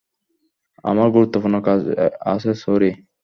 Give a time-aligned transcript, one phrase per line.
[0.83, 1.81] আমার গুরুত্বপূর্ণ কাজ
[2.25, 2.91] আছে, সরি।